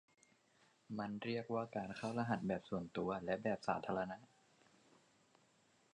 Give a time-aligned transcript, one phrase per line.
[0.97, 4.17] มันเรียกว่าการเข้ารหัสแบบส่วนตัวและแบบสาธารณะ